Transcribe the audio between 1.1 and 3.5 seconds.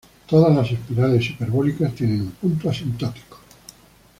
hiperbólicas tienen un punto asintótico.